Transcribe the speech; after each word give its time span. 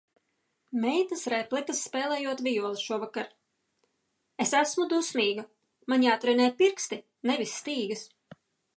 Meitas 0.85 1.25
replikas, 1.33 1.81
spēlējot 1.89 2.41
vijoli 2.47 2.81
šovakar- 2.85 3.29
es 4.47 4.57
esmu 4.63 4.89
dusmīga!... 4.95 5.49
man 5.93 6.11
jātrenē 6.11 6.53
pirksti, 6.65 7.03
nevis 7.33 7.59
stīgas!... 7.63 8.07